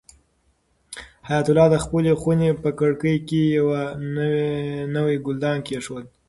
[1.27, 3.67] حیات الله د خپلې خونې په کړکۍ کې یو
[4.95, 6.05] نوی ګلدان کېښود.